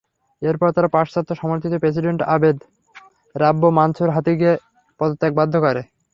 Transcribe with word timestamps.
এরপর 0.41 0.67
তারা 0.71 0.89
পাশ্চাত্য-সমর্থিত 0.95 1.73
প্রেসিডেন্ট 1.81 2.19
আবেদ 2.35 2.57
রাব্বো 3.35 3.69
মানসুর 3.79 4.09
হাদিকে 4.15 4.51
পদত্যাগে 4.99 5.37
বাধ্য 5.39 5.53
করে। 5.65 5.81